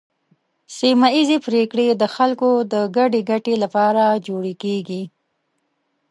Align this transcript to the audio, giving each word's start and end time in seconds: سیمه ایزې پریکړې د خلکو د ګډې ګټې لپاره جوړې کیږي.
سیمه 0.77 1.07
ایزې 1.15 1.37
پریکړې 1.45 1.87
د 2.01 2.03
خلکو 2.15 2.49
د 2.73 2.75
ګډې 2.97 3.21
ګټې 3.31 3.55
لپاره 3.63 4.03
جوړې 4.27 4.53
کیږي. 4.63 5.03